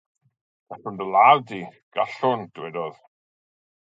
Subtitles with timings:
[0.71, 1.59] “Gallwn dy ladd di,
[1.97, 2.99] Gallwn!” dywedodd.